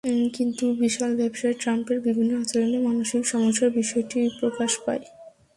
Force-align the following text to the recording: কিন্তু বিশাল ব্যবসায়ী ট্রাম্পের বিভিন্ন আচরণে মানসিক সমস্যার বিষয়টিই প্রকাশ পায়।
কিন্তু 0.33 0.65
বিশাল 0.79 1.11
ব্যবসায়ী 1.15 1.55
ট্রাম্পের 1.61 1.99
বিভিন্ন 1.99 2.31
আচরণে 2.41 2.79
মানসিক 2.79 3.21
সমস্যার 3.25 3.69
বিষয়টিই 3.71 4.29
প্রকাশ 4.39 4.71
পায়। 4.85 5.03